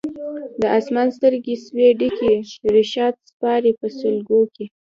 [0.61, 2.33] د اسمان سترګي سوې ډکي
[2.75, 4.65] رشاد سپاري په سلګو کي